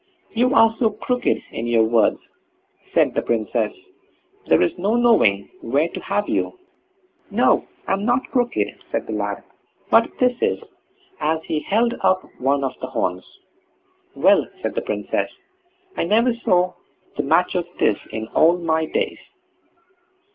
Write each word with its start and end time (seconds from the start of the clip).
"You 0.33 0.55
are 0.55 0.75
so 0.79 0.89
crooked 0.89 1.43
in 1.51 1.67
your 1.67 1.83
words", 1.83 2.17
said 2.91 3.13
the 3.13 3.21
Princess, 3.21 3.71
"there's 4.47 4.75
no 4.75 4.95
knowing 4.95 5.49
where 5.61 5.89
to 5.89 5.99
have 5.99 6.27
you." 6.27 6.57
"No, 7.29 7.67
I'm 7.87 8.03
not 8.03 8.23
crooked", 8.31 8.65
said 8.91 9.05
the 9.05 9.13
lad; 9.13 9.43
"but 9.91 10.09
this 10.19 10.35
is", 10.41 10.59
as 11.19 11.43
he 11.43 11.59
held 11.59 11.93
up 12.01 12.25
one 12.39 12.63
of 12.63 12.73
the 12.81 12.87
horns. 12.87 13.25
"Well!" 14.15 14.47
said 14.63 14.73
the 14.73 14.81
Princess, 14.81 15.29
"I 15.95 16.05
never 16.05 16.33
saw 16.33 16.73
the 17.15 17.21
match 17.21 17.53
of 17.53 17.67
this 17.77 17.99
in 18.11 18.27
all 18.29 18.57
my 18.57 18.87
days." 18.87 19.19